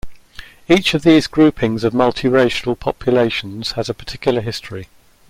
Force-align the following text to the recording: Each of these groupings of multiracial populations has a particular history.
Each 0.67 0.95
of 0.95 1.03
these 1.03 1.27
groupings 1.27 1.83
of 1.83 1.93
multiracial 1.93 2.73
populations 2.79 3.73
has 3.73 3.87
a 3.87 3.93
particular 3.93 4.41
history. 4.41 4.87